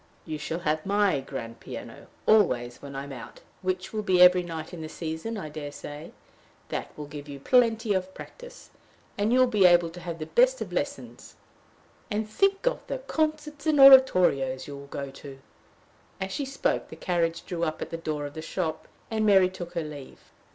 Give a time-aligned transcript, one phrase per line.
[0.25, 4.41] "You shall have my grand piano always when I am out, which will be every
[4.41, 6.11] night in the season, I dare say.
[6.69, 8.71] That will give you plenty of practice;
[9.15, 11.35] and you will be able to have the best of lessons.
[12.09, 15.37] And think of the concerts and oratorios you will go to!"
[16.19, 19.49] As she spoke, the carriage drew up at the door of the shop, and Mary
[19.51, 20.31] took her leave.